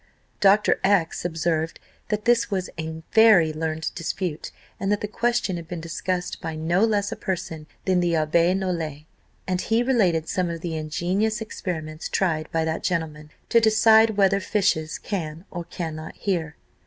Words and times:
Dr. 0.39 0.79
X 0.83 1.25
observed, 1.25 1.79
that 2.09 2.25
this 2.25 2.49
was 2.49 2.71
a 2.79 3.03
very 3.11 3.53
learned 3.53 3.91
dispute, 3.93 4.51
and 4.79 4.91
that 4.91 4.99
the 4.99 5.07
question 5.07 5.57
had 5.57 5.67
been 5.67 5.79
discussed 5.79 6.41
by 6.41 6.55
no 6.55 6.83
less 6.83 7.11
a 7.11 7.15
person 7.15 7.67
than 7.85 7.99
the 7.99 8.13
Abbé 8.13 8.57
Nollet; 8.57 9.05
and 9.45 9.61
he 9.61 9.83
related 9.83 10.27
some 10.27 10.49
of 10.49 10.61
the 10.61 10.75
ingenious 10.75 11.39
experiments 11.39 12.09
tried 12.09 12.51
by 12.51 12.65
that 12.65 12.81
gentleman, 12.81 13.29
to 13.49 13.61
decide 13.61 14.17
whether 14.17 14.39
fishes 14.39 14.97
can 14.97 15.45
or 15.51 15.65
cannot 15.65 16.15
hear. 16.15 16.55